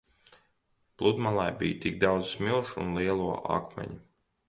[1.01, 4.05] Pludmalē bija tik daudz smilšu un lielo akmeņu.